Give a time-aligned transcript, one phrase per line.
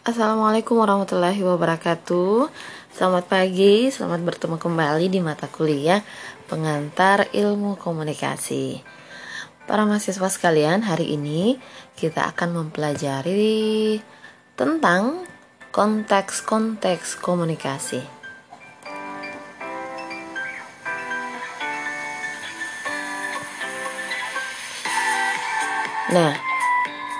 [0.00, 2.48] Assalamualaikum warahmatullahi wabarakatuh.
[2.88, 6.00] Selamat pagi, selamat bertemu kembali di mata kuliah
[6.48, 8.80] Pengantar Ilmu Komunikasi.
[9.68, 11.60] Para mahasiswa sekalian, hari ini
[12.00, 14.00] kita akan mempelajari
[14.56, 15.28] tentang
[15.68, 18.00] konteks-konteks komunikasi.
[26.16, 26.49] Nah,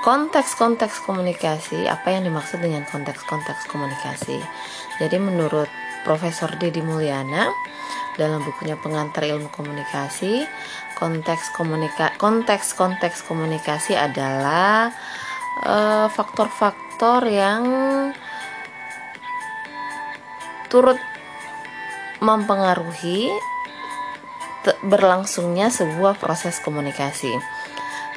[0.00, 1.84] konteks-konteks komunikasi.
[1.88, 4.40] Apa yang dimaksud dengan konteks-konteks komunikasi?
[4.96, 5.68] Jadi menurut
[6.02, 7.52] Profesor Dedi Mulyana
[8.16, 10.44] dalam bukunya pengantar ilmu komunikasi
[11.00, 14.92] konteks komunika konteks konteks komunikasi adalah
[15.64, 17.62] eh, faktor-faktor uh, yang
[20.68, 21.00] turut
[22.20, 23.32] mempengaruhi
[24.84, 27.32] berlangsungnya sebuah proses komunikasi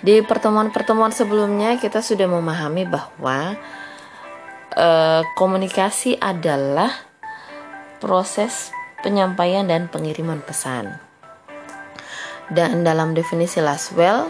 [0.03, 3.55] di pertemuan-pertemuan sebelumnya kita sudah memahami bahwa
[4.75, 4.87] e,
[5.39, 6.91] komunikasi adalah
[8.03, 10.99] proses penyampaian dan pengiriman pesan.
[12.51, 14.27] Dan dalam definisi Laswell,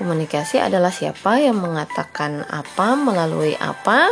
[0.00, 4.08] komunikasi adalah siapa yang mengatakan apa melalui apa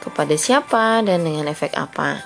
[0.00, 2.24] kepada siapa dan dengan efek apa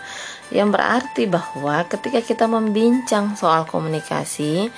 [0.53, 4.69] yang berarti bahwa ketika kita membincang soal komunikasi,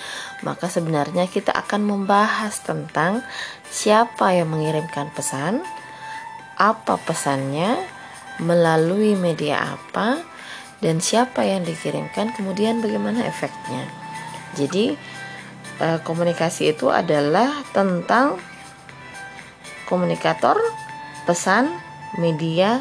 [0.47, 3.27] maka sebenarnya kita akan membahas tentang
[3.67, 5.67] siapa yang mengirimkan pesan,
[6.55, 7.75] apa pesannya,
[8.39, 10.23] melalui media apa,
[10.79, 13.91] dan siapa yang dikirimkan, kemudian bagaimana efeknya.
[14.55, 14.95] Jadi,
[15.83, 18.39] eh, komunikasi itu adalah tentang
[19.91, 20.55] komunikator,
[21.27, 21.75] pesan,
[22.15, 22.79] media,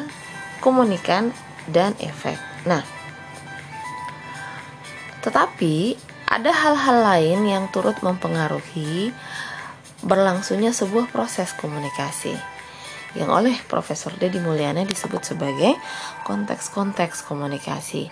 [0.62, 1.34] komunikan,
[1.66, 2.53] dan efek.
[2.64, 2.82] Nah,
[5.20, 5.96] tetapi
[6.28, 9.12] ada hal-hal lain yang turut mempengaruhi
[10.04, 12.36] berlangsungnya sebuah proses komunikasi
[13.14, 15.78] yang oleh Profesor Dedi Mulyana disebut sebagai
[16.26, 18.10] konteks-konteks komunikasi.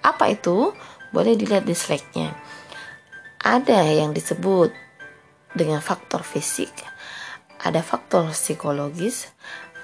[0.00, 0.70] Apa itu?
[1.10, 2.34] Boleh dilihat di slide-nya.
[3.42, 4.70] Ada yang disebut
[5.54, 6.70] dengan faktor fisik,
[7.62, 9.30] ada faktor psikologis,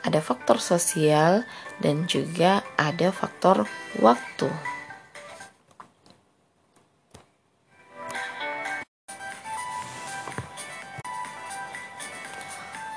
[0.00, 1.44] ada faktor sosial,
[1.80, 3.68] dan juga ada faktor
[4.00, 4.48] waktu.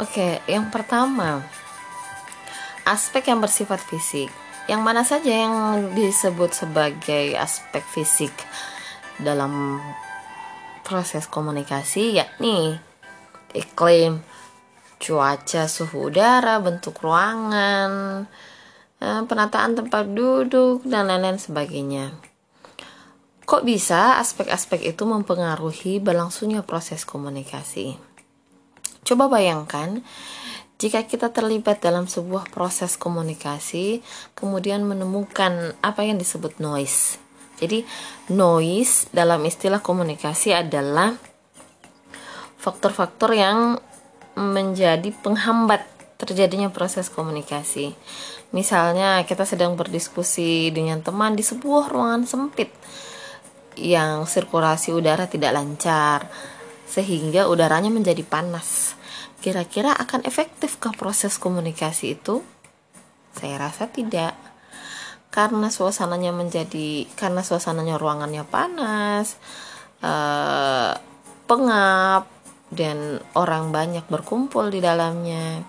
[0.04, 1.42] Oke, yang pertama,
[2.84, 4.28] aspek yang bersifat fisik.
[4.68, 5.56] Yang mana saja yang
[5.96, 8.32] disebut sebagai aspek fisik
[9.20, 9.80] dalam
[10.84, 12.80] proses komunikasi yakni
[13.56, 14.20] iklim,
[15.04, 18.24] cuaca, suhu udara, bentuk ruangan,
[19.04, 22.16] eh, penataan tempat duduk, dan lain-lain sebagainya.
[23.44, 28.00] Kok bisa aspek-aspek itu mempengaruhi berlangsungnya proses komunikasi?
[29.04, 30.00] Coba bayangkan
[30.80, 34.00] jika kita terlibat dalam sebuah proses komunikasi,
[34.36, 37.20] kemudian menemukan apa yang disebut noise.
[37.60, 37.88] Jadi,
[38.32, 41.16] noise dalam istilah komunikasi adalah
[42.60, 43.80] faktor-faktor yang
[44.34, 45.86] menjadi penghambat
[46.18, 47.94] terjadinya proses komunikasi.
[48.54, 52.70] Misalnya kita sedang berdiskusi dengan teman di sebuah ruangan sempit
[53.74, 56.30] yang sirkulasi udara tidak lancar
[56.86, 58.94] sehingga udaranya menjadi panas.
[59.42, 62.46] Kira-kira akan efektifkah proses komunikasi itu?
[63.34, 64.38] Saya rasa tidak.
[65.34, 69.42] Karena suasananya menjadi karena suasananya ruangannya panas,
[70.06, 70.94] eh,
[71.50, 72.30] pengap,
[72.74, 75.62] dan orang banyak berkumpul di dalamnya,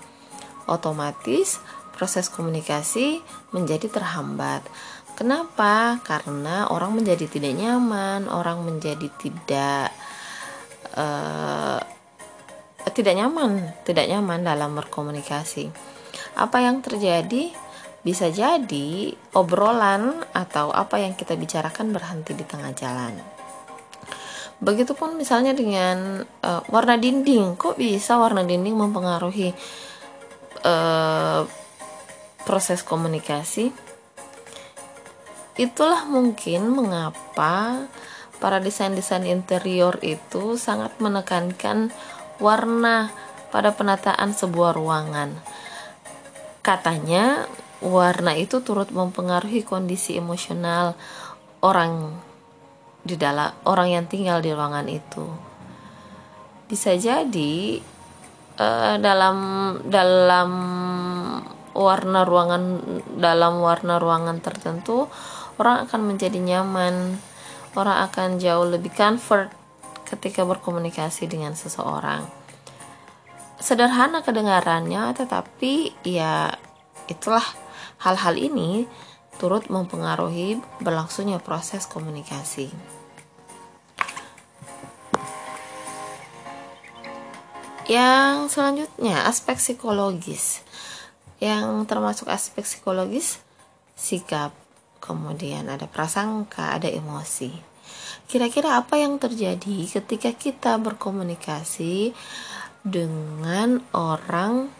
[0.67, 1.61] otomatis
[1.95, 3.23] proses komunikasi
[3.55, 4.67] menjadi terhambat.
[5.15, 6.03] Kenapa?
[6.03, 9.95] Karena orang menjadi tidak nyaman, orang menjadi tidak
[10.99, 11.79] uh,
[12.91, 15.71] tidak nyaman, tidak nyaman dalam berkomunikasi.
[16.35, 17.55] Apa yang terjadi?
[18.05, 23.17] Bisa jadi obrolan atau apa yang kita bicarakan berhenti di tengah jalan.
[24.63, 29.51] Begitupun misalnya dengan uh, warna dinding, kok bisa warna dinding mempengaruhi
[30.63, 31.43] uh,
[32.47, 33.75] proses komunikasi?
[35.55, 37.87] Itulah mungkin mengapa
[38.43, 41.95] para desain-desain interior itu sangat menekankan
[42.43, 43.15] warna
[43.55, 45.31] pada penataan sebuah ruangan.
[46.59, 47.47] Katanya,
[47.79, 50.99] warna itu turut mempengaruhi kondisi emosional
[51.63, 52.19] orang
[53.05, 55.29] di dalam orang yang tinggal di ruangan itu.
[56.65, 57.79] Bisa jadi
[58.57, 59.37] uh, dalam
[59.85, 60.51] dalam
[61.77, 62.63] warna ruangan
[63.21, 65.07] dalam warna ruangan tertentu
[65.61, 67.21] orang akan menjadi nyaman.
[67.75, 69.51] Orang akan jauh lebih comfort
[70.07, 72.23] ketika berkomunikasi dengan seseorang.
[73.59, 76.55] Sederhana kedengarannya tetapi ya
[77.11, 77.43] itulah
[77.99, 78.87] hal-hal ini
[79.43, 82.71] turut mempengaruhi berlangsungnya proses komunikasi.
[87.85, 90.65] Yang selanjutnya aspek psikologis.
[91.37, 93.45] Yang termasuk aspek psikologis
[93.93, 94.57] sikap,
[95.05, 97.53] kemudian ada prasangka, ada emosi.
[98.25, 102.17] Kira-kira apa yang terjadi ketika kita berkomunikasi
[102.81, 104.73] dengan orang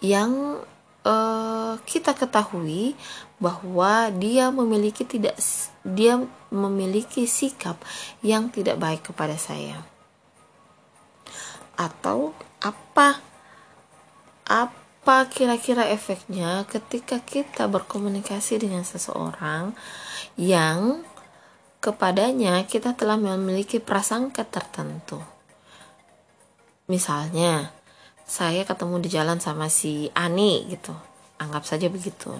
[0.00, 0.64] yang
[1.04, 2.96] uh, kita ketahui
[3.36, 5.36] bahwa dia memiliki tidak
[5.84, 7.76] dia memiliki sikap
[8.24, 9.84] yang tidak baik kepada saya
[11.74, 12.32] atau
[12.62, 13.20] apa
[14.44, 19.72] apa kira-kira efeknya ketika kita berkomunikasi dengan seseorang
[20.36, 21.04] yang
[21.84, 25.20] kepadanya kita telah memiliki prasangka tertentu.
[26.88, 27.72] Misalnya,
[28.24, 30.96] saya ketemu di jalan sama si Ani gitu.
[31.36, 32.32] Anggap saja begitu.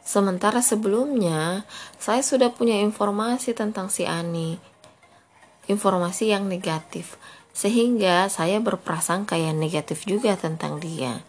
[0.00, 1.68] Sementara sebelumnya,
[2.00, 4.56] saya sudah punya informasi tentang si Ani.
[5.68, 7.20] Informasi yang negatif
[7.52, 11.22] sehingga saya berprasangka yang negatif juga tentang dia.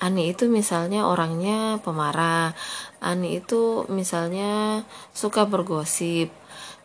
[0.00, 2.56] Ani itu misalnya orangnya pemarah,
[3.04, 4.82] Ani itu misalnya
[5.12, 6.32] suka bergosip,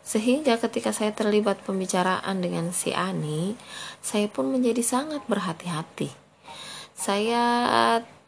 [0.06, 3.58] sehingga ketika saya terlibat pembicaraan dengan si Ani,
[4.04, 6.12] saya pun menjadi sangat berhati-hati.
[6.92, 7.42] Saya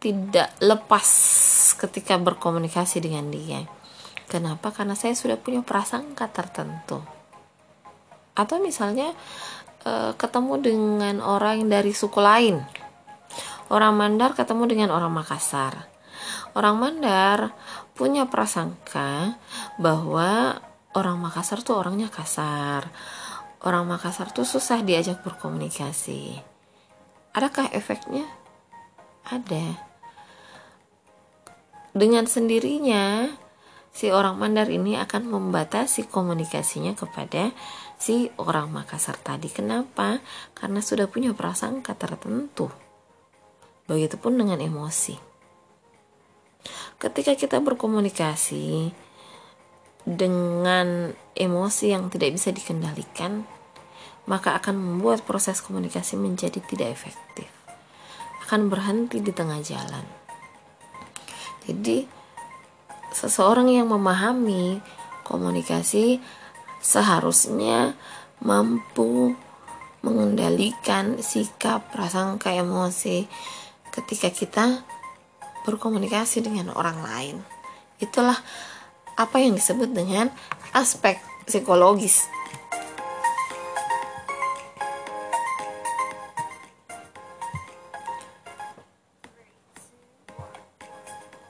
[0.03, 1.07] tidak lepas
[1.79, 3.63] ketika berkomunikasi dengan dia.
[4.27, 4.75] Kenapa?
[4.75, 7.01] Karena saya sudah punya prasangka tertentu.
[8.39, 9.15] Atau misalnya
[9.85, 12.63] uh, ketemu dengan orang dari suku lain.
[13.69, 15.87] Orang Mandar ketemu dengan orang Makassar.
[16.57, 17.53] Orang Mandar
[17.93, 19.37] punya prasangka
[19.77, 20.57] bahwa
[20.97, 22.89] orang Makassar tuh orangnya kasar.
[23.61, 26.41] Orang Makassar tuh susah diajak berkomunikasi.
[27.37, 28.25] Adakah efeknya?
[29.29, 29.77] Ada.
[31.93, 33.29] Dengan sendirinya,
[33.93, 37.51] si orang Mandar ini akan membatasi komunikasinya kepada
[37.99, 39.51] si orang Makassar tadi.
[39.51, 40.23] Kenapa?
[40.55, 42.71] Karena sudah punya prasangka tertentu.
[43.91, 45.19] Begitupun dengan emosi.
[46.99, 48.91] Ketika kita berkomunikasi
[50.09, 53.45] dengan emosi yang tidak bisa dikendalikan,
[54.29, 57.49] maka akan membuat proses komunikasi menjadi tidak efektif.
[58.45, 60.05] Akan berhenti di tengah jalan.
[61.69, 62.09] Jadi,
[63.13, 64.81] seseorang yang memahami
[65.25, 66.21] komunikasi
[66.79, 67.95] seharusnya
[68.39, 69.35] mampu
[70.03, 73.27] mengendalikan sikap, prasangka, emosi
[73.91, 74.87] ketika kita
[75.67, 77.37] berkomunikasi dengan orang lain.
[77.99, 78.39] Itulah
[79.19, 80.31] apa yang disebut dengan
[80.71, 82.31] aspek psikologis.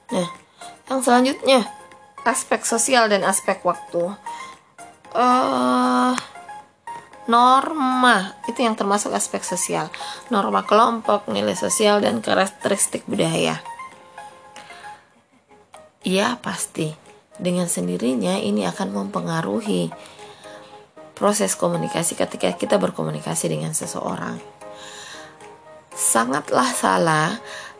[0.09, 0.29] Nah,
[0.89, 1.69] yang selanjutnya
[2.25, 4.17] aspek sosial dan aspek waktu
[5.19, 6.15] uh,
[7.27, 8.39] norma.
[8.47, 9.91] Itu yang termasuk aspek sosial.
[10.31, 13.61] Norma kelompok nilai sosial dan karakteristik budaya.
[16.07, 16.95] Ya pasti.
[17.39, 19.95] Dengan sendirinya ini akan mempengaruhi
[21.15, 24.43] proses komunikasi ketika kita berkomunikasi dengan seseorang.
[25.95, 27.31] Sangatlah salah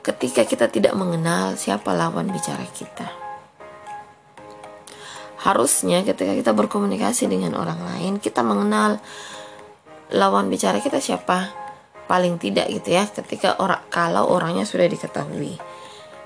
[0.07, 3.28] ketika kita tidak mengenal siapa lawan bicara kita
[5.49, 9.01] harusnya ketika kita berkomunikasi dengan orang lain kita mengenal
[10.13, 11.57] lawan bicara kita siapa.
[12.09, 15.61] Paling tidak gitu ya ketika orang kalau orangnya sudah diketahui.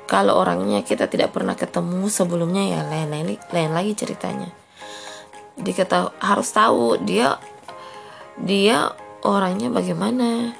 [0.06, 4.50] Kalau orangnya kita tidak pernah ketemu sebelumnya ya lain lain, lain lagi ceritanya.
[5.58, 7.38] Diketahui harus tahu dia
[8.42, 10.54] dia orangnya bagaimana.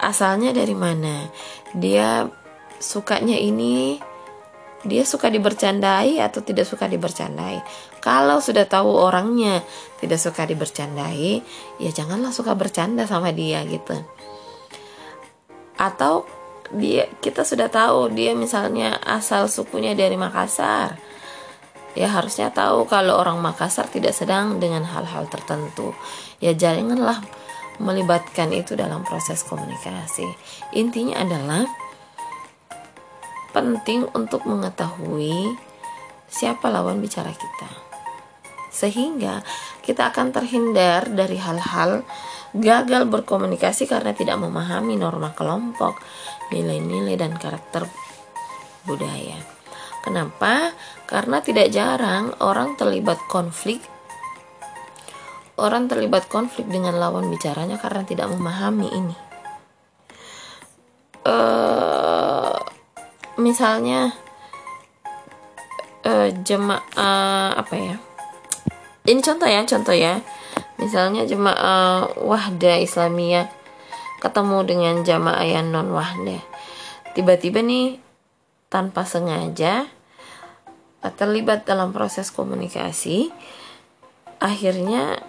[0.00, 1.28] Asalnya dari mana.
[1.76, 2.28] Dia
[2.80, 4.00] sukanya ini
[4.80, 7.60] dia suka dibercandai atau tidak suka dibercandai.
[8.00, 9.60] Kalau sudah tahu orangnya
[10.00, 11.44] tidak suka dibercandai,
[11.76, 13.92] ya janganlah suka bercanda sama dia gitu.
[15.76, 16.24] Atau
[16.70, 20.96] dia kita sudah tahu dia misalnya asal sukunya dari Makassar.
[21.98, 25.92] Ya harusnya tahu kalau orang Makassar tidak sedang dengan hal-hal tertentu.
[26.40, 27.20] Ya janganlah
[27.80, 30.24] melibatkan itu dalam proses komunikasi.
[30.76, 31.66] Intinya adalah
[33.50, 35.54] penting untuk mengetahui
[36.30, 37.70] siapa lawan bicara kita.
[38.70, 39.42] Sehingga
[39.82, 42.06] kita akan terhindar dari hal-hal
[42.54, 45.98] gagal berkomunikasi karena tidak memahami norma kelompok,
[46.54, 47.86] nilai-nilai dan karakter
[48.86, 49.38] budaya.
[50.00, 50.72] Kenapa?
[51.04, 53.82] Karena tidak jarang orang terlibat konflik
[55.60, 59.16] orang terlibat konflik dengan lawan bicaranya karena tidak memahami ini.
[61.20, 62.29] Uh,
[63.40, 64.12] misalnya
[66.04, 67.96] uh, jemaah apa ya?
[69.08, 70.20] Ini contoh ya contoh ya.
[70.76, 73.60] Misalnya jemaah wahda Islamiyah
[74.20, 76.44] ketemu dengan jamaah yang non wahda
[77.16, 77.98] tiba-tiba nih
[78.68, 79.88] tanpa sengaja
[81.16, 83.32] terlibat dalam proses komunikasi
[84.38, 85.24] akhirnya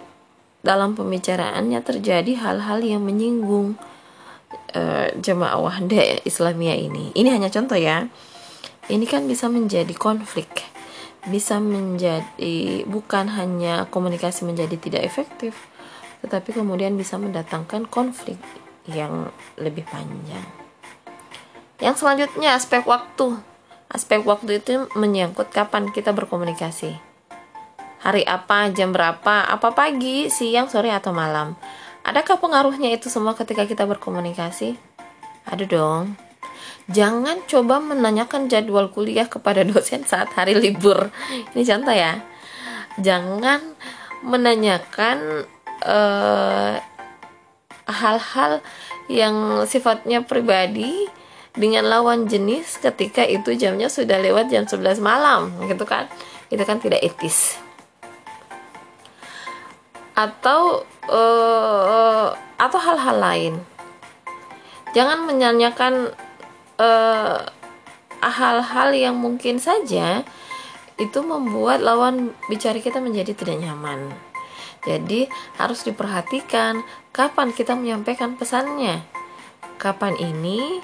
[0.62, 3.80] dalam pembicaraannya terjadi hal-hal yang menyinggung
[4.74, 7.12] uh, jemaah wahda Islamiyah ini.
[7.16, 8.08] Ini hanya contoh ya.
[8.90, 10.50] Ini kan bisa menjadi konflik.
[11.28, 15.54] Bisa menjadi bukan hanya komunikasi menjadi tidak efektif
[16.22, 18.38] tetapi kemudian bisa mendatangkan konflik
[18.86, 20.46] yang lebih panjang.
[21.82, 23.42] Yang selanjutnya aspek waktu.
[23.90, 26.94] Aspek waktu itu menyangkut kapan kita berkomunikasi.
[28.02, 31.54] Hari apa jam berapa apa pagi siang sore atau malam
[32.02, 34.78] adakah pengaruhnya itu semua ketika kita berkomunikasi?
[35.46, 36.14] Ada dong.
[36.90, 41.10] Jangan coba menanyakan jadwal kuliah kepada dosen saat hari libur.
[41.54, 42.22] Ini contoh ya.
[42.98, 43.60] Jangan
[44.22, 45.46] menanyakan
[45.82, 46.76] eh,
[47.88, 48.62] hal-hal
[49.10, 51.10] yang sifatnya pribadi
[51.52, 56.08] dengan lawan jenis ketika itu jamnya sudah lewat jam 11 malam gitu kan?
[56.48, 57.60] Itu kan tidak etis.
[60.12, 63.54] Atau uh, atau hal-hal lain
[64.92, 66.12] jangan menanyakan
[66.82, 67.40] Eh,
[68.22, 70.26] hal-hal yang mungkin saja
[70.98, 74.10] itu membuat lawan bicara kita menjadi tidak nyaman.
[74.82, 75.30] Jadi
[75.62, 76.82] harus diperhatikan
[77.14, 79.02] kapan kita menyampaikan pesannya.
[79.78, 80.82] Kapan ini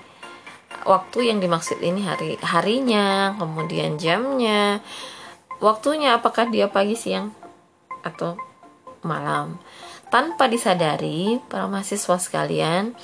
[0.86, 4.78] waktu yang dimaksud ini hari harinya, kemudian jamnya,
[5.58, 7.34] waktunya apakah dia pagi, siang
[8.06, 8.38] atau
[9.02, 9.58] malam.
[10.08, 12.96] Tanpa disadari para mahasiswa sekalian,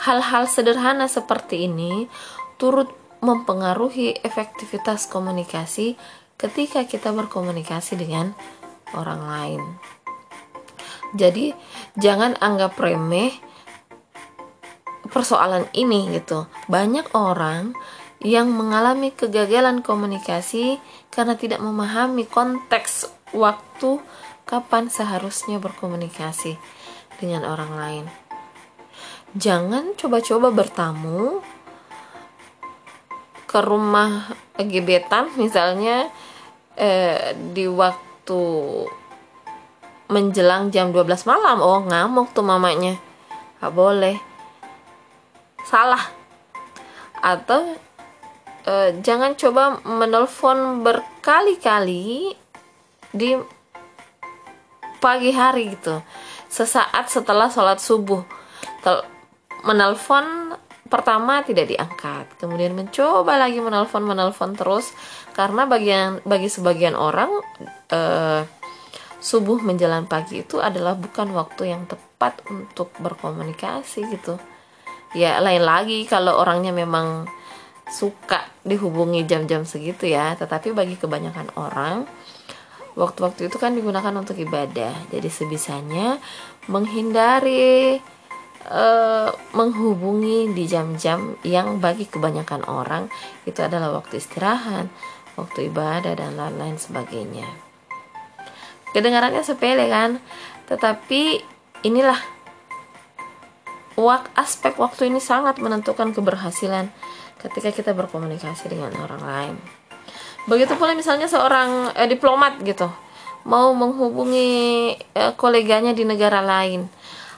[0.00, 2.08] Hal-hal sederhana seperti ini
[2.56, 2.88] turut
[3.20, 5.92] mempengaruhi efektivitas komunikasi
[6.40, 8.32] ketika kita berkomunikasi dengan
[8.96, 9.62] orang lain.
[11.12, 11.52] Jadi,
[12.00, 13.28] jangan anggap remeh
[15.12, 16.48] persoalan ini gitu.
[16.64, 17.76] Banyak orang
[18.24, 20.80] yang mengalami kegagalan komunikasi
[21.12, 23.04] karena tidak memahami konteks
[23.36, 24.00] waktu
[24.50, 26.58] kapan seharusnya berkomunikasi
[27.22, 28.04] dengan orang lain?
[29.38, 31.38] Jangan coba-coba bertamu
[33.46, 36.10] ke rumah gebetan misalnya
[36.74, 38.42] eh, di waktu
[40.10, 41.62] menjelang jam 12 malam.
[41.62, 42.98] Oh ngamuk tuh mamanya.
[43.62, 44.18] Gak boleh.
[45.62, 46.10] Salah.
[47.22, 47.78] Atau
[48.66, 52.34] eh, jangan coba menelpon berkali-kali
[53.14, 53.30] di
[55.00, 56.04] pagi hari gitu.
[56.46, 58.22] Sesaat setelah sholat subuh.
[59.64, 60.54] Menelpon
[60.86, 62.26] pertama tidak diangkat.
[62.36, 64.92] Kemudian mencoba lagi menelpon menelpon terus.
[65.32, 67.32] Karena bagian bagi sebagian orang
[67.90, 68.42] eh,
[69.20, 74.36] subuh menjelang pagi itu adalah bukan waktu yang tepat untuk berkomunikasi gitu.
[75.16, 77.26] Ya lain lagi kalau orangnya memang
[77.90, 80.34] suka dihubungi jam-jam segitu ya.
[80.34, 82.06] Tetapi bagi kebanyakan orang
[83.00, 86.20] waktu-waktu itu kan digunakan untuk ibadah jadi sebisanya
[86.68, 87.96] menghindari
[88.68, 93.08] uh, menghubungi di jam-jam yang bagi kebanyakan orang
[93.48, 94.92] itu adalah waktu istirahat,
[95.40, 97.48] waktu ibadah dan lain-lain sebagainya.
[98.92, 100.20] Kedengarannya sepele kan?
[100.68, 101.40] Tetapi
[101.86, 102.18] inilah
[104.32, 106.88] aspek waktu ini sangat menentukan keberhasilan
[107.36, 109.56] ketika kita berkomunikasi dengan orang lain.
[110.48, 112.88] Begitu pula misalnya seorang eh, diplomat gitu
[113.44, 116.88] mau menghubungi eh, koleganya di negara lain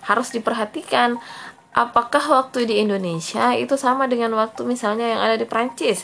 [0.02, 1.14] harus diperhatikan
[1.73, 6.02] apakah waktu di Indonesia itu sama dengan waktu misalnya yang ada di Prancis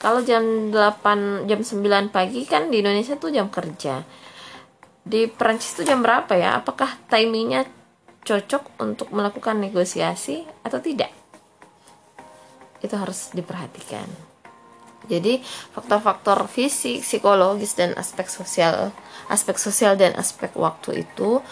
[0.00, 4.00] kalau jam 8 jam 9 pagi kan di Indonesia tuh jam kerja.
[5.04, 6.56] Di Prancis tuh jam berapa ya?
[6.56, 7.68] Apakah timingnya
[8.24, 11.12] cocok untuk melakukan negosiasi atau tidak?
[12.80, 14.29] Itu harus diperhatikan
[15.10, 15.42] jadi
[15.74, 18.94] faktor-faktor fisik, psikologis dan aspek sosial,
[19.26, 21.42] aspek sosial dan aspek waktu itu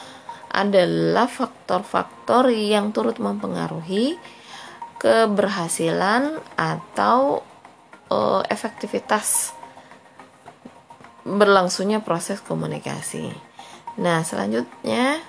[0.49, 4.17] adalah faktor-faktor yang turut mempengaruhi
[4.99, 7.45] keberhasilan atau
[8.11, 9.53] uh, efektivitas
[11.29, 13.29] berlangsungnya proses komunikasi.
[14.01, 15.21] Nah, selanjutnya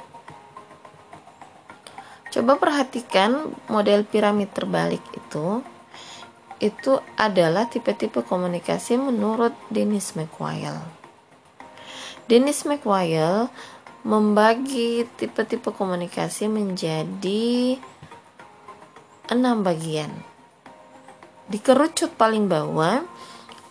[2.29, 5.61] coba perhatikan model piramid terbalik itu.
[6.59, 10.83] Itu adalah tipe-tipe komunikasi menurut Dennis McWile.
[12.27, 13.47] Dennis McWile
[14.03, 17.79] membagi tipe-tipe komunikasi menjadi
[19.27, 20.11] enam bagian.
[21.49, 23.01] dikerucut paling bawah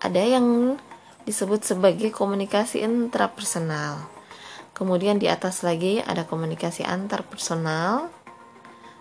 [0.03, 0.75] ada yang
[1.23, 4.03] disebut sebagai komunikasi intrapersonal.
[4.75, 8.11] Kemudian di atas lagi ada komunikasi antar personal.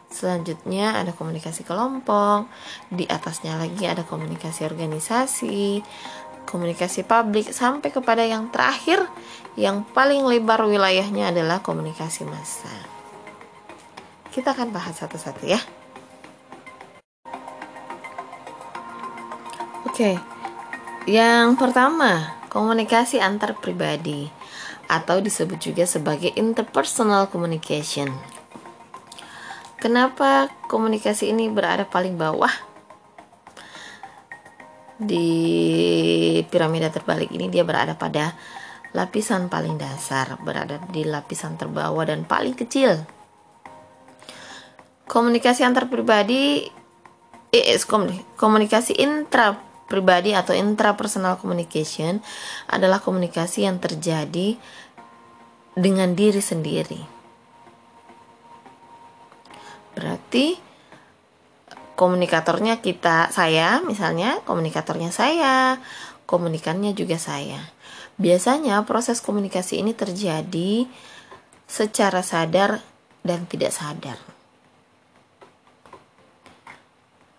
[0.08, 2.48] Selanjutnya ada komunikasi kelompok,
[2.88, 5.84] di atasnya lagi ada komunikasi organisasi,
[6.48, 9.04] komunikasi publik sampai kepada yang terakhir
[9.60, 12.72] yang paling lebar wilayahnya adalah komunikasi massa.
[14.32, 15.60] Kita akan bahas satu-satu ya.
[19.84, 20.16] Oke.
[21.10, 24.30] Yang pertama, komunikasi antar pribadi
[24.88, 28.37] atau disebut juga sebagai interpersonal communication.
[29.78, 32.68] Kenapa komunikasi ini berada paling bawah?
[34.98, 38.34] di piramida terbalik ini dia berada pada
[38.98, 43.06] lapisan paling dasar, berada di lapisan terbawah dan paling kecil.
[45.06, 46.66] Komunikasi antar pribadi
[47.54, 47.80] eh,
[48.36, 49.56] komunikasi intra
[49.88, 52.20] pribadi atau intrapersonal communication
[52.68, 54.60] adalah komunikasi yang terjadi
[55.78, 57.17] dengan diri sendiri.
[59.98, 60.62] Berarti
[61.98, 65.82] komunikatornya kita saya misalnya komunikatornya saya
[66.30, 67.58] komunikannya juga saya.
[68.22, 70.86] Biasanya proses komunikasi ini terjadi
[71.66, 72.84] secara sadar
[73.26, 74.20] dan tidak sadar.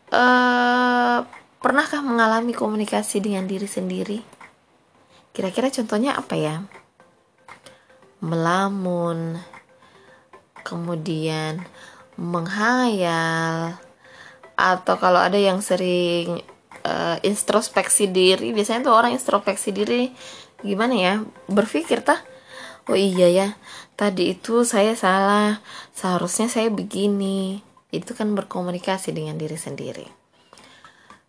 [0.09, 1.23] Uh,
[1.61, 4.19] pernahkah mengalami komunikasi dengan diri sendiri?
[5.37, 6.65] Kira-kira contohnya apa ya?
[8.25, 9.38] Melamun
[10.65, 11.62] kemudian
[12.19, 13.79] menghayal
[14.59, 16.43] atau kalau ada yang sering
[16.83, 20.11] uh, introspeksi diri biasanya tuh orang introspeksi diri
[20.67, 21.15] gimana ya
[21.47, 22.19] berpikir tah
[22.91, 23.49] oh iya ya
[23.99, 25.59] tadi itu saya salah
[25.91, 27.59] seharusnya saya begini.
[27.91, 30.07] Itu kan berkomunikasi dengan diri sendiri.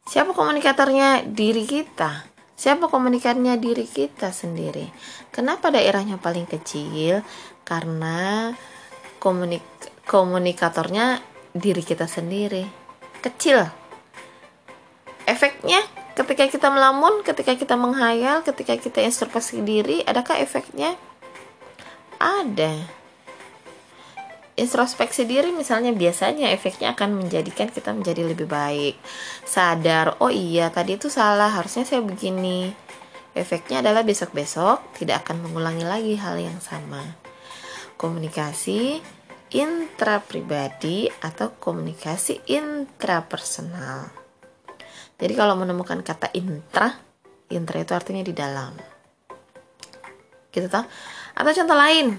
[0.06, 1.26] Siapa komunikatornya?
[1.26, 2.30] Diri kita.
[2.54, 3.58] Siapa komunikannya?
[3.58, 4.86] Diri kita sendiri.
[5.34, 7.26] Kenapa daerahnya paling kecil?
[7.66, 8.52] Karena
[9.18, 9.64] komunik
[10.10, 11.22] komunikatornya
[11.54, 12.66] diri kita sendiri.
[13.22, 13.62] Kecil.
[15.30, 15.86] Efeknya
[16.18, 20.98] ketika kita melamun ketika kita menghayal ketika kita introspeksi diri adakah efeknya?
[22.18, 22.74] Ada.
[24.58, 28.98] Introspeksi diri misalnya biasanya efeknya akan menjadikan kita menjadi lebih baik.
[29.46, 32.74] Sadar oh iya tadi itu salah harusnya saya begini.
[33.38, 37.00] Efeknya adalah besok-besok tidak akan mengulangi lagi hal yang sama.
[37.96, 39.00] Komunikasi
[39.50, 44.10] intrapribadi atau komunikasi intrapersonal.
[45.20, 46.96] Jadi kalau menemukan kata intra,
[47.52, 48.72] intra itu artinya di dalam.
[50.54, 50.86] Gitu toh?
[51.36, 52.16] Atau contoh lain,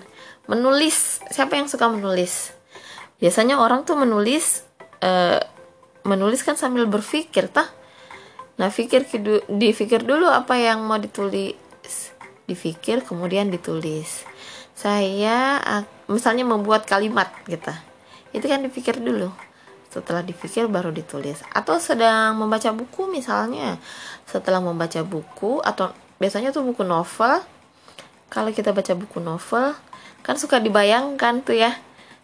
[0.51, 1.25] menulis.
[1.33, 2.53] Siapa yang suka menulis?
[3.23, 4.67] Biasanya orang tuh menulis
[5.01, 5.41] uh,
[6.05, 7.67] menulis kan sambil berpikir toh.
[8.61, 9.09] Nah, pikir
[9.49, 11.57] dipikir dulu apa yang mau ditulis.
[12.45, 14.29] Dipikir kemudian ditulis
[14.81, 15.61] saya
[16.11, 17.71] misalnya membuat kalimat gitu.
[18.35, 19.31] Itu kan dipikir dulu.
[19.91, 21.43] Setelah dipikir baru ditulis.
[21.55, 23.79] Atau sedang membaca buku misalnya.
[24.27, 27.43] Setelah membaca buku atau biasanya tuh buku novel.
[28.31, 29.75] Kalau kita baca buku novel
[30.23, 31.75] kan suka dibayangkan tuh ya.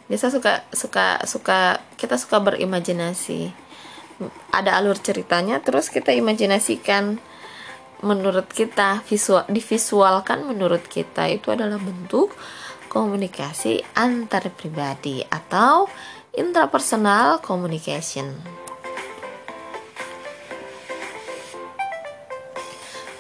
[0.07, 3.51] Biasa suka suka suka kita suka berimajinasi.
[4.55, 7.19] Ada alur ceritanya terus kita imajinasikan
[8.05, 11.27] menurut kita visual divisualkan menurut kita.
[11.27, 12.31] Itu adalah bentuk
[12.97, 15.85] komunikasi antar pribadi atau
[16.33, 18.33] intrapersonal communication.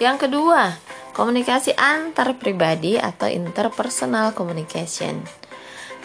[0.00, 0.72] Yang kedua,
[1.12, 5.20] komunikasi antar pribadi atau interpersonal communication.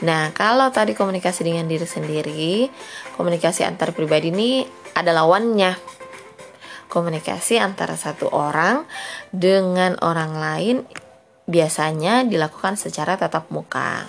[0.04, 2.68] Nah, kalau tadi komunikasi dengan diri sendiri,
[3.16, 4.68] komunikasi antar pribadi ini
[5.00, 5.80] ada lawannya
[6.92, 8.84] komunikasi antara satu orang
[9.32, 10.78] dengan orang lain
[11.46, 14.06] biasanya dilakukan secara tatap muka.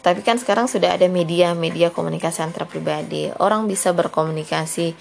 [0.00, 3.28] Tapi kan sekarang sudah ada media-media komunikasi antar pribadi.
[3.36, 4.96] Orang bisa berkomunikasi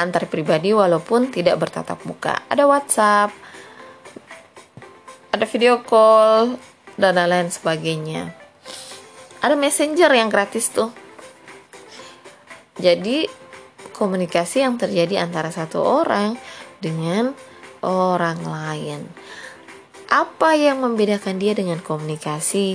[0.00, 2.40] antar pribadi walaupun tidak bertatap muka.
[2.48, 3.30] Ada WhatsApp,
[5.30, 6.56] ada video call,
[6.96, 8.32] dan lain-lain sebagainya.
[9.44, 10.92] Ada messenger yang gratis tuh.
[12.80, 13.28] Jadi
[13.92, 16.40] komunikasi yang terjadi antara satu orang
[16.80, 17.36] dengan
[17.84, 19.04] orang lain.
[20.10, 22.74] Apa yang membedakan dia dengan komunikasi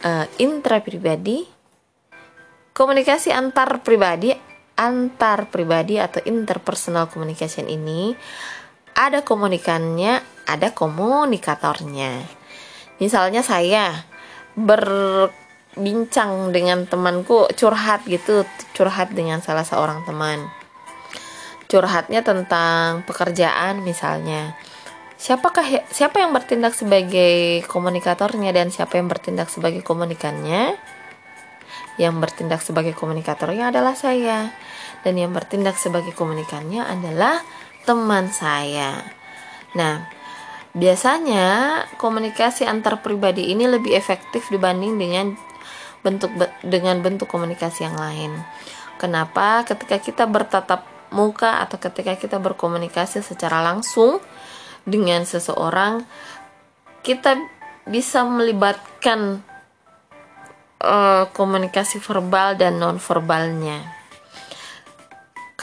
[0.00, 1.44] uh, intrapribadi?
[2.72, 4.32] Komunikasi antar pribadi,
[4.80, 8.16] antar pribadi atau interpersonal communication ini
[8.96, 12.24] ada komunikannya, ada komunikatornya.
[12.96, 13.92] Misalnya saya
[14.56, 15.28] ber
[15.72, 18.44] bincang dengan temanku curhat gitu
[18.76, 20.44] curhat dengan salah seorang teman
[21.72, 24.52] curhatnya tentang pekerjaan misalnya
[25.22, 30.74] siapakah siapa yang bertindak sebagai komunikatornya dan siapa yang bertindak sebagai komunikannya?
[31.94, 34.50] Yang bertindak sebagai komunikatornya adalah saya.
[35.06, 37.38] Dan yang bertindak sebagai komunikannya adalah
[37.86, 38.98] teman saya.
[39.78, 40.10] Nah
[40.74, 45.26] biasanya komunikasi antar pribadi ini lebih efektif dibanding dengan
[46.02, 46.34] bentuk
[46.66, 48.34] dengan bentuk komunikasi yang lain.
[48.98, 49.62] Kenapa?
[49.62, 50.82] Ketika kita bertatap
[51.14, 54.18] muka atau ketika kita berkomunikasi secara langsung
[54.82, 56.06] dengan seseorang
[57.02, 57.38] kita
[57.86, 59.42] bisa melibatkan
[60.82, 63.82] uh, komunikasi verbal dan non verbalnya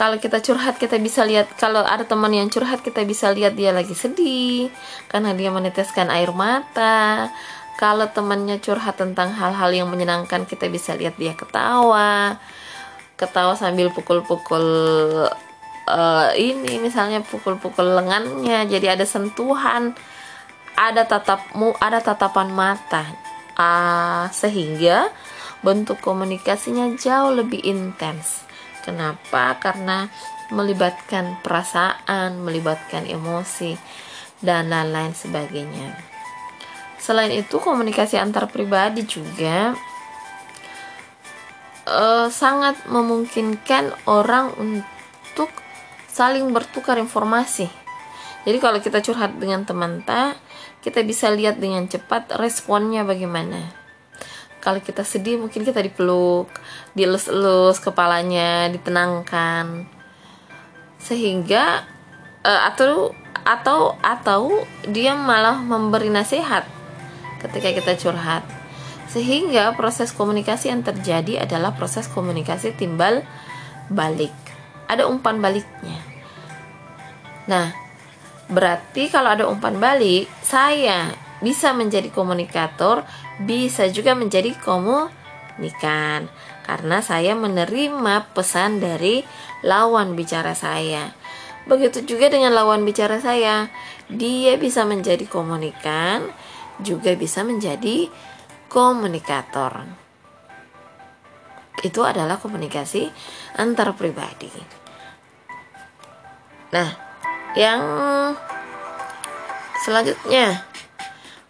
[0.00, 3.68] kalau kita curhat kita bisa lihat kalau ada teman yang curhat kita bisa lihat dia
[3.68, 4.72] lagi sedih
[5.12, 7.28] karena dia meneteskan air mata.
[7.76, 12.40] Kalau temannya curhat tentang hal-hal yang menyenangkan kita bisa lihat dia ketawa
[13.20, 14.64] ketawa sambil pukul-pukul
[15.88, 19.96] uh, ini misalnya pukul-pukul lengannya jadi ada sentuhan
[20.76, 23.04] ada tatapmu ada tatapan mata.
[23.60, 25.12] Uh, sehingga
[25.60, 28.40] bentuk komunikasinya jauh lebih intens.
[28.80, 29.60] Kenapa?
[29.60, 30.08] Karena
[30.50, 33.76] melibatkan perasaan melibatkan emosi
[34.40, 35.94] dan lain-lain sebagainya.
[36.96, 39.76] Selain itu komunikasi antar pribadi juga
[41.86, 45.52] uh, sangat memungkinkan orang untuk
[46.10, 47.70] saling bertukar informasi.
[48.42, 50.40] Jadi kalau kita curhat dengan teman tak,
[50.80, 53.70] kita bisa lihat dengan cepat responnya bagaimana.
[54.60, 56.48] Kalau kita sedih mungkin kita dipeluk,
[56.92, 59.88] dielus-elus kepalanya, ditenangkan.
[61.00, 61.84] Sehingga
[62.44, 66.68] uh, atau atau atau dia malah memberi nasihat
[67.40, 68.44] ketika kita curhat.
[69.08, 73.24] Sehingga proses komunikasi yang terjadi adalah proses komunikasi timbal
[73.90, 74.30] balik
[74.90, 76.02] ada umpan baliknya.
[77.46, 77.70] Nah,
[78.50, 83.06] berarti kalau ada umpan balik, saya bisa menjadi komunikator,
[83.38, 86.28] bisa juga menjadi komunikan
[86.66, 89.22] karena saya menerima pesan dari
[89.64, 91.10] lawan bicara saya.
[91.66, 93.70] Begitu juga dengan lawan bicara saya,
[94.10, 96.26] dia bisa menjadi komunikan,
[96.82, 98.08] juga bisa menjadi
[98.70, 99.86] komunikator.
[101.80, 103.08] Itu adalah komunikasi
[103.56, 104.79] antar pribadi.
[106.70, 106.94] Nah,
[107.58, 107.82] yang
[109.82, 110.62] selanjutnya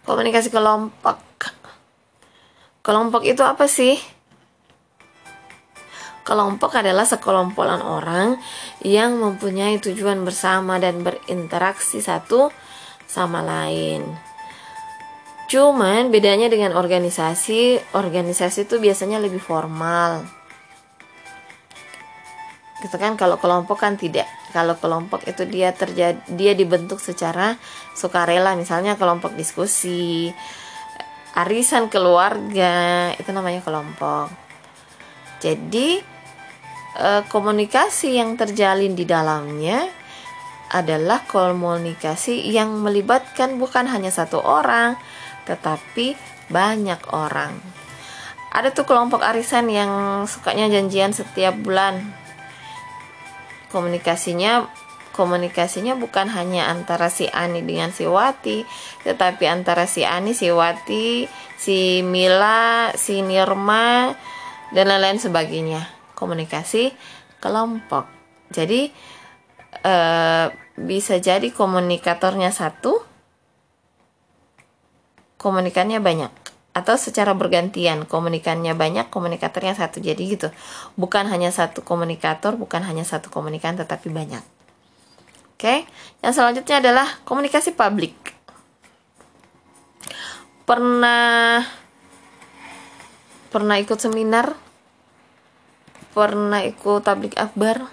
[0.05, 1.21] komunikasi kelompok.
[2.81, 4.01] Kelompok itu apa sih?
[6.25, 8.41] Kelompok adalah sekelompokan orang
[8.81, 12.49] yang mempunyai tujuan bersama dan berinteraksi satu
[13.05, 14.01] sama lain.
[15.51, 20.40] Cuman bedanya dengan organisasi, organisasi itu biasanya lebih formal.
[22.81, 24.25] Gitu kan kalau kelompok kan tidak.
[24.49, 27.55] Kalau kelompok itu dia terjadi dia dibentuk secara
[27.93, 28.57] sukarela.
[28.57, 30.33] Misalnya kelompok diskusi
[31.37, 34.33] arisan keluarga itu namanya kelompok.
[35.39, 36.01] Jadi
[36.97, 39.87] eh, komunikasi yang terjalin di dalamnya
[40.71, 44.95] adalah komunikasi yang melibatkan bukan hanya satu orang
[45.43, 46.15] tetapi
[46.47, 47.59] banyak orang.
[48.51, 52.20] Ada tuh kelompok arisan yang sukanya janjian setiap bulan
[53.71, 54.67] komunikasinya
[55.11, 58.63] komunikasinya bukan hanya antara si Ani dengan si Wati,
[59.03, 61.27] tetapi antara si Ani, si Wati,
[61.59, 64.15] si Mila, si Nirma
[64.71, 65.83] dan lain-lain sebagainya.
[66.15, 66.95] Komunikasi
[67.43, 68.07] kelompok.
[68.49, 68.87] Jadi
[69.83, 70.47] eh,
[70.79, 73.03] bisa jadi komunikatornya satu,
[75.35, 76.40] komunikannya banyak
[76.71, 79.99] atau secara bergantian komunikannya banyak komunikatornya satu.
[79.99, 80.47] Jadi gitu.
[80.95, 84.43] Bukan hanya satu komunikator bukan hanya satu komunikan tetapi banyak.
[85.59, 85.83] Oke?
[86.23, 88.15] Yang selanjutnya adalah komunikasi publik.
[90.63, 91.67] Pernah
[93.51, 94.55] pernah ikut seminar?
[96.15, 97.91] Pernah ikut tablik akbar?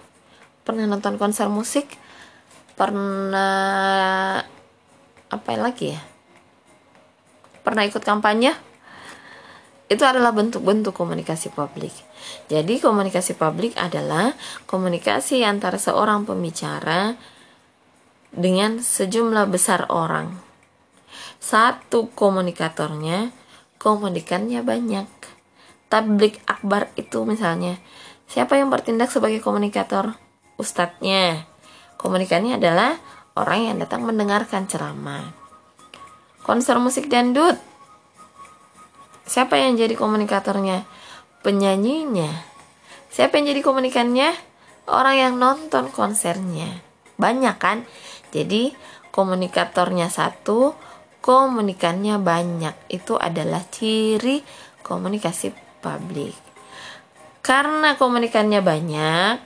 [0.63, 1.99] Pernah nonton konser musik?
[2.79, 4.39] Pernah
[5.29, 6.01] apa lagi ya?
[7.67, 8.68] Pernah ikut kampanye
[9.89, 11.93] itu adalah bentuk-bentuk komunikasi publik.
[12.53, 14.37] Jadi komunikasi publik adalah
[14.69, 17.17] komunikasi antara seorang pembicara
[18.29, 20.37] dengan sejumlah besar orang.
[21.41, 23.33] Satu komunikatornya,
[23.81, 25.09] komunikannya banyak.
[25.89, 27.81] Tablik akbar itu misalnya,
[28.29, 30.21] siapa yang bertindak sebagai komunikator?
[30.61, 31.49] Ustadznya.
[31.97, 33.01] Komunikannya adalah
[33.41, 35.33] orang yang datang mendengarkan ceramah.
[36.45, 37.57] Konser musik dangdut
[39.29, 40.89] Siapa yang jadi komunikatornya?
[41.45, 42.33] Penyanyinya.
[43.13, 44.49] Siapa yang jadi komunikannya?
[44.89, 46.81] orang yang nonton konsernya
[47.21, 47.85] banyak kan
[48.33, 48.73] jadi
[49.13, 50.73] komunikatornya satu
[51.21, 54.41] komunikannya banyak itu adalah ciri
[54.81, 55.53] komunikasi
[55.85, 56.35] publik
[57.45, 59.37] karena komunikannya banyak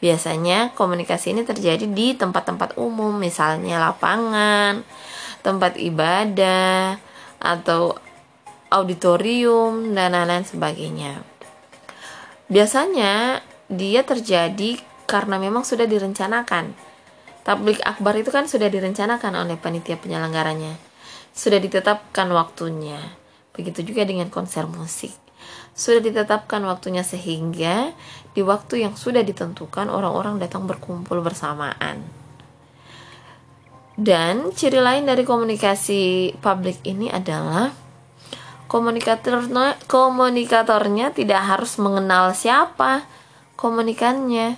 [0.00, 4.82] biasanya komunikasi ini terjadi di tempat-tempat umum misalnya lapangan
[5.44, 6.96] tempat ibadah
[7.40, 7.96] atau
[8.70, 11.20] auditorium dan lain-lain sebagainya.
[12.46, 16.74] Biasanya dia terjadi karena memang sudah direncanakan.
[17.42, 20.78] Tablik akbar itu kan sudah direncanakan oleh panitia penyelenggaranya.
[21.34, 22.98] Sudah ditetapkan waktunya.
[23.54, 25.14] Begitu juga dengan konser musik.
[25.74, 27.90] Sudah ditetapkan waktunya sehingga
[28.34, 32.06] di waktu yang sudah ditentukan orang-orang datang berkumpul bersamaan.
[34.00, 37.89] Dan ciri lain dari komunikasi publik ini adalah
[38.70, 43.02] komunikatornya komunikatornya tidak harus mengenal siapa
[43.58, 44.54] komunikannya.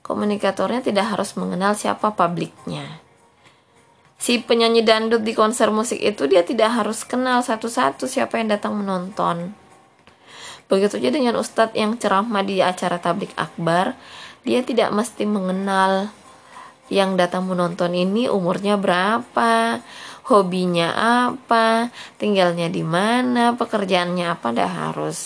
[0.00, 2.98] Komunikatornya tidak harus mengenal siapa publiknya.
[4.18, 8.74] Si penyanyi dangdut di konser musik itu dia tidak harus kenal satu-satu siapa yang datang
[8.74, 9.54] menonton.
[10.66, 13.94] Begitu saja dengan ustadz yang ceramah di acara tablik akbar
[14.40, 16.08] dia tidak mesti mengenal
[16.90, 19.78] yang datang menonton ini umurnya berapa,
[20.30, 20.94] hobinya
[21.26, 25.18] apa, tinggalnya di mana, pekerjaannya apa, tidak harus.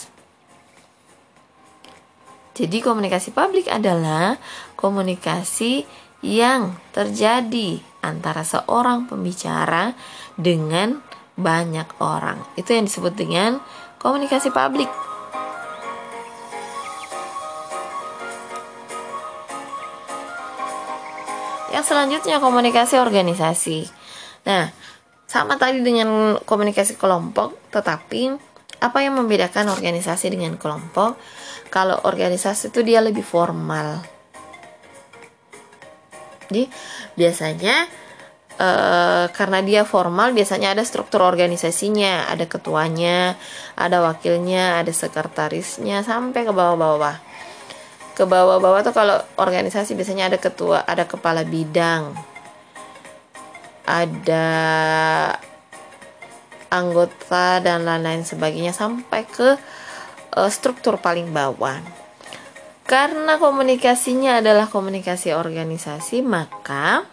[2.55, 4.39] Jadi komunikasi publik adalah
[4.79, 5.85] komunikasi
[6.25, 9.93] yang terjadi antara seorang pembicara
[10.41, 11.03] dengan
[11.35, 12.41] banyak orang.
[12.55, 13.59] Itu yang disebut dengan
[13.99, 14.89] komunikasi publik.
[21.75, 23.91] Yang selanjutnya komunikasi organisasi.
[24.47, 24.71] Nah,
[25.35, 28.39] sama tadi dengan komunikasi kelompok, tetapi
[28.79, 31.19] apa yang membedakan organisasi dengan kelompok?
[31.75, 33.99] Kalau organisasi itu dia lebih formal.
[36.47, 36.71] Jadi
[37.19, 37.83] biasanya
[38.55, 38.69] e,
[39.35, 43.35] karena dia formal biasanya ada struktur organisasinya, ada ketuanya,
[43.75, 47.35] ada wakilnya, ada sekretarisnya sampai ke bawah-bawah
[48.15, 52.15] ke bawah-bawah tuh kalau organisasi biasanya ada ketua, ada kepala bidang,
[53.85, 54.49] ada
[56.73, 59.55] anggota dan lain-lain sebagainya sampai ke
[60.35, 61.79] uh, struktur paling bawah.
[62.85, 67.09] Karena komunikasinya adalah komunikasi organisasi, maka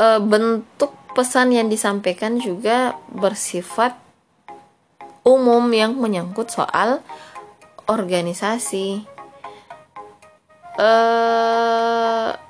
[0.00, 3.96] uh, bentuk pesan yang disampaikan juga bersifat
[5.26, 7.02] umum yang menyangkut soal
[7.88, 9.02] organisasi
[10.76, 12.45] eh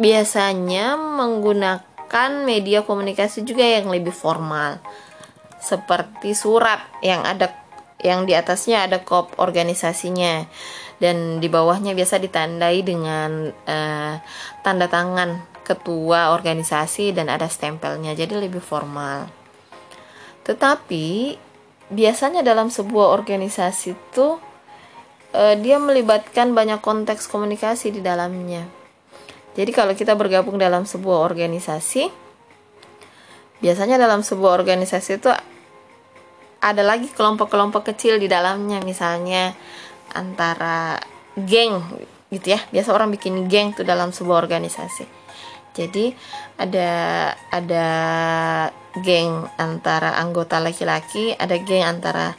[0.00, 4.80] biasanya menggunakan media komunikasi juga yang lebih formal.
[5.60, 7.52] Seperti surat yang ada
[8.00, 10.48] yang di atasnya ada kop organisasinya.
[11.00, 14.14] Dan di bawahnya biasa ditandai dengan uh,
[14.64, 18.16] tanda tangan ketua organisasi dan ada stempelnya.
[18.16, 19.28] Jadi lebih formal.
[20.44, 21.36] Tetapi
[21.92, 24.36] biasanya dalam sebuah organisasi itu
[25.36, 28.79] uh, dia melibatkan banyak konteks komunikasi di dalamnya.
[29.58, 32.06] Jadi kalau kita bergabung dalam sebuah organisasi,
[33.58, 35.30] biasanya dalam sebuah organisasi itu
[36.60, 39.56] ada lagi kelompok-kelompok kecil di dalamnya, misalnya
[40.12, 41.00] antara
[41.34, 41.82] geng
[42.30, 42.60] gitu ya.
[42.70, 45.04] Biasa orang bikin geng tuh dalam sebuah organisasi.
[45.70, 46.12] Jadi
[46.58, 46.90] ada
[47.50, 47.88] ada
[49.02, 52.34] geng antara anggota laki-laki, ada geng antara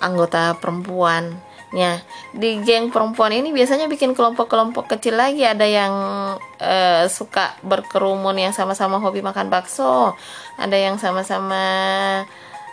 [0.00, 1.47] anggota perempuan.
[1.68, 2.00] Ya,
[2.32, 5.44] di geng perempuan ini biasanya bikin kelompok-kelompok kecil lagi.
[5.44, 5.94] Ada yang
[6.40, 10.16] uh, suka berkerumun yang sama-sama hobi makan bakso,
[10.56, 11.60] ada yang sama-sama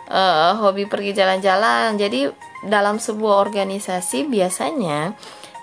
[0.08, 1.99] uh, hobi pergi jalan-jalan.
[1.99, 2.31] Jadi
[2.63, 5.12] dalam sebuah organisasi biasanya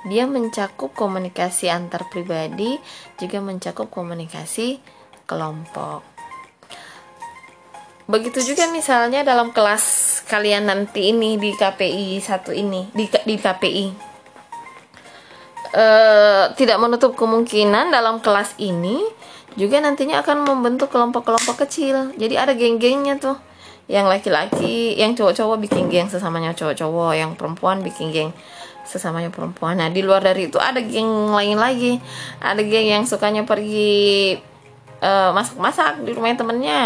[0.05, 2.77] dia mencakup komunikasi antar pribadi,
[3.17, 4.77] juga mencakup komunikasi
[5.25, 6.05] kelompok.
[8.13, 13.87] Begitu juga misalnya dalam kelas kalian nanti ini di KPI satu ini di di KPI.
[15.73, 19.01] E, eh, tidak menutup kemungkinan dalam kelas ini
[19.57, 22.13] juga nantinya akan membentuk kelompok-kelompok kecil.
[22.17, 23.37] Jadi ada geng-gengnya tuh.
[23.91, 28.31] Yang laki-laki, yang cowok-cowok bikin geng sesamanya cowok-cowok, yang perempuan bikin geng
[28.87, 29.79] sesamanya perempuan.
[29.79, 31.99] Nah, di luar dari itu ada geng lain lagi.
[32.41, 34.39] Ada geng yang sukanya pergi
[35.03, 36.81] eh, masak-masak uh, di rumahnya temennya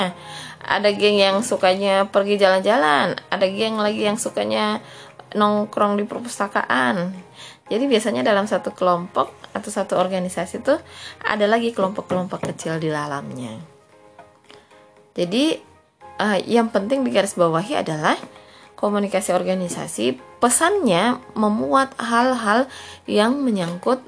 [0.67, 4.83] ada geng yang sukanya pergi jalan-jalan ada geng lagi yang sukanya
[5.33, 7.15] nongkrong di perpustakaan
[7.71, 10.75] jadi biasanya dalam satu kelompok atau satu organisasi itu
[11.25, 13.57] ada lagi kelompok-kelompok kecil di dalamnya
[15.17, 15.57] jadi
[16.21, 18.19] uh, yang penting di garis bawahi adalah
[18.77, 22.69] komunikasi organisasi pesannya memuat hal-hal
[23.09, 24.05] yang menyangkut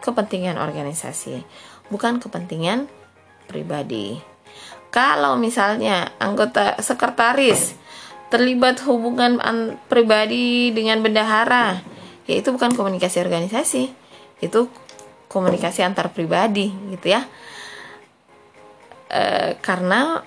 [0.00, 1.44] kepentingan organisasi,
[1.92, 2.88] bukan kepentingan
[3.46, 4.35] pribadi.
[4.90, 7.76] Kalau misalnya anggota sekretaris
[8.32, 9.38] terlibat hubungan
[9.86, 11.78] pribadi dengan bendahara,
[12.26, 13.82] ya itu bukan komunikasi organisasi,
[14.42, 14.60] itu
[15.30, 17.22] komunikasi antar pribadi gitu ya.
[19.06, 20.24] E, karena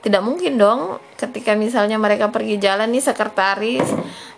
[0.00, 3.88] tidak mungkin dong ketika misalnya mereka pergi jalan nih sekretaris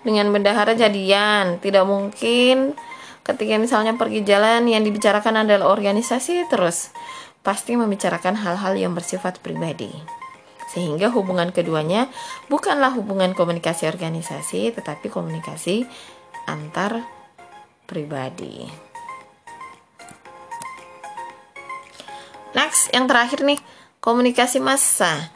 [0.02, 1.62] dengan bendahara jadian.
[1.62, 2.74] Tidak mungkin
[3.22, 6.90] ketika misalnya pergi jalan yang dibicarakan adalah organisasi terus
[7.42, 9.90] pasti membicarakan hal-hal yang bersifat pribadi
[10.72, 12.09] sehingga hubungan keduanya
[12.48, 15.85] bukanlah hubungan komunikasi organisasi tetapi komunikasi
[16.48, 17.05] antar
[17.85, 18.64] pribadi
[22.57, 23.61] next yang terakhir nih
[24.00, 25.28] komunikasi massa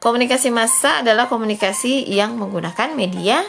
[0.00, 3.44] Komunikasi massa adalah komunikasi yang menggunakan media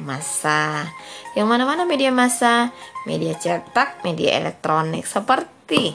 [0.00, 0.88] massa.
[1.36, 2.72] Yang mana-mana media massa?
[3.04, 5.92] Media cetak, media elektronik seperti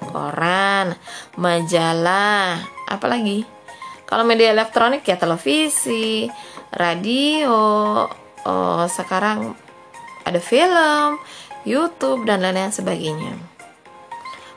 [0.00, 0.96] koran,
[1.36, 3.46] majalah, apalagi?
[4.06, 6.30] Kalau media elektronik ya televisi,
[6.70, 8.06] radio,
[8.46, 9.56] oh, sekarang
[10.22, 11.18] ada film,
[11.66, 13.34] YouTube dan lain-lain sebagainya.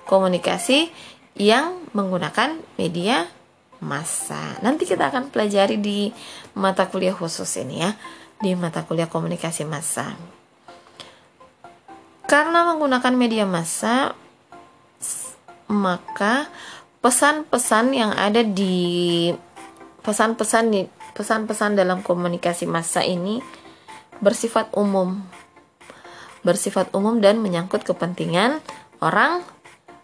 [0.05, 0.93] Komunikasi
[1.37, 3.25] yang menggunakan media
[3.81, 4.59] masa.
[4.61, 6.13] Nanti kita akan pelajari di
[6.53, 7.91] mata kuliah khusus ini ya,
[8.37, 10.13] di mata kuliah komunikasi massa.
[12.29, 14.13] Karena menggunakan media massa,
[15.69, 16.49] maka
[16.99, 19.29] pesan-pesan yang ada di
[20.01, 20.81] pesan-pesan di
[21.13, 23.39] pesan-pesan dalam komunikasi massa ini
[24.19, 25.21] bersifat umum.
[26.41, 28.63] Bersifat umum dan menyangkut kepentingan
[29.03, 29.43] orang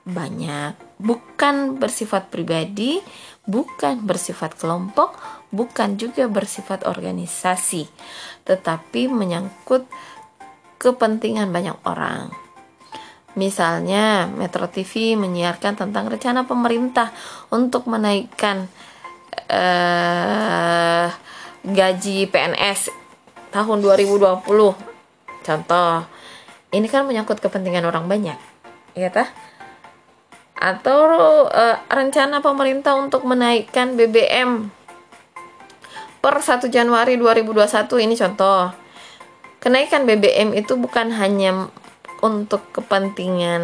[0.05, 3.01] banyak, bukan bersifat pribadi,
[3.49, 5.17] bukan bersifat kelompok,
[5.49, 7.89] bukan juga bersifat organisasi,
[8.45, 9.89] tetapi menyangkut
[10.77, 12.44] kepentingan banyak orang.
[13.35, 17.11] Misalnya, Metro TV menyiarkan tentang rencana pemerintah
[17.51, 18.71] untuk menaikkan
[19.51, 21.07] uh,
[21.67, 22.91] gaji PNS
[23.51, 24.39] tahun 2020.
[25.45, 25.91] Contoh,
[26.71, 28.39] ini kan menyangkut kepentingan orang banyak,
[28.95, 29.27] ya tah?
[30.55, 34.71] atau uh, rencana pemerintah untuk menaikkan BBM
[36.23, 37.69] per 1 Januari 2021
[38.01, 38.73] ini contoh.
[39.61, 41.69] Kenaikan BBM itu bukan hanya
[42.25, 43.61] untuk kepentingan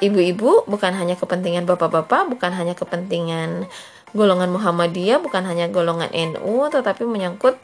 [0.00, 3.68] ibu-ibu, bukan hanya kepentingan bapak-bapak, bukan hanya kepentingan
[4.16, 7.60] golongan Muhammadiyah, bukan hanya golongan NU, tetapi menyangkut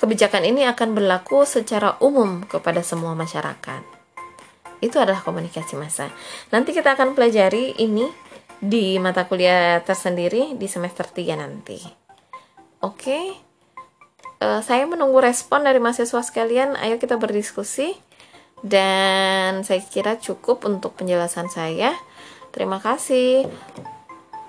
[0.00, 3.84] kebijakan ini akan berlaku secara umum kepada semua masyarakat.
[4.80, 6.08] Itu adalah komunikasi massa.
[6.48, 8.08] Nanti kita akan pelajari ini
[8.60, 11.78] di mata kuliah tersendiri di semester 3 nanti.
[12.80, 13.36] Oke.
[14.40, 16.80] Uh, saya menunggu respon dari mahasiswa sekalian.
[16.80, 17.92] Ayo kita berdiskusi.
[18.60, 21.96] Dan saya kira cukup untuk penjelasan saya.
[22.52, 23.48] Terima kasih.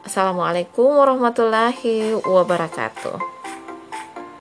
[0.01, 3.15] Assalamualaikum warahmatullahi wabarakatuh.